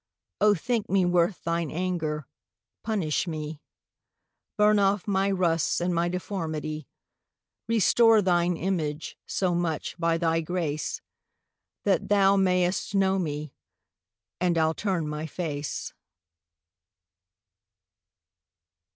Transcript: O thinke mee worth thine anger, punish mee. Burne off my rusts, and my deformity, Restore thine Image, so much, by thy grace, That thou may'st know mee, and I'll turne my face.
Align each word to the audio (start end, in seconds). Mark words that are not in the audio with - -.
O 0.39 0.55
thinke 0.55 0.89
mee 0.89 1.05
worth 1.05 1.43
thine 1.43 1.69
anger, 1.69 2.25
punish 2.81 3.27
mee. 3.27 3.61
Burne 4.57 4.79
off 4.79 5.07
my 5.07 5.29
rusts, 5.29 5.79
and 5.79 5.93
my 5.93 6.09
deformity, 6.09 6.87
Restore 7.67 8.23
thine 8.23 8.57
Image, 8.57 9.15
so 9.27 9.53
much, 9.53 9.95
by 9.99 10.17
thy 10.17 10.41
grace, 10.41 11.01
That 11.83 12.09
thou 12.09 12.35
may'st 12.35 12.95
know 12.95 13.19
mee, 13.19 13.53
and 14.39 14.57
I'll 14.57 14.73
turne 14.73 15.07
my 15.07 15.27
face. 15.27 15.93